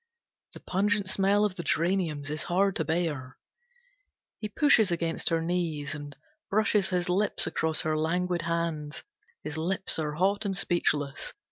The 0.53 0.59
pungent 0.61 1.07
smell 1.11 1.45
of 1.45 1.53
the 1.53 1.61
geraniums 1.63 2.31
is 2.31 2.45
hard 2.45 2.75
to 2.77 2.83
bear. 2.83 3.37
He 4.39 4.49
pushes 4.49 4.91
against 4.91 5.29
her 5.29 5.43
knees, 5.43 5.93
and 5.93 6.15
brushes 6.49 6.89
his 6.89 7.07
lips 7.07 7.45
across 7.45 7.81
her 7.81 7.95
languid 7.95 8.41
hands. 8.41 9.03
His 9.43 9.59
lips 9.59 9.99
are 9.99 10.13
hot 10.13 10.43
and 10.43 10.57
speechless. 10.57 11.33